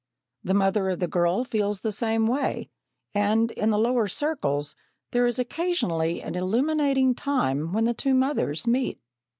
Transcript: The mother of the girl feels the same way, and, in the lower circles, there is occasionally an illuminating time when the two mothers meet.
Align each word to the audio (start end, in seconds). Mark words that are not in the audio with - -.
The 0.43 0.55
mother 0.55 0.89
of 0.89 0.97
the 0.97 1.07
girl 1.07 1.43
feels 1.43 1.81
the 1.81 1.91
same 1.91 2.25
way, 2.25 2.71
and, 3.13 3.51
in 3.51 3.69
the 3.69 3.77
lower 3.77 4.07
circles, 4.07 4.75
there 5.11 5.27
is 5.27 5.37
occasionally 5.37 6.23
an 6.23 6.33
illuminating 6.33 7.13
time 7.13 7.71
when 7.71 7.85
the 7.85 7.93
two 7.93 8.15
mothers 8.15 8.65
meet. 8.65 8.99